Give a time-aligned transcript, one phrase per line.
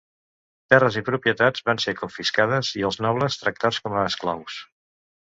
[0.73, 4.57] Terres i propietats van ser confiscades i els nobles tractats com a esclaus.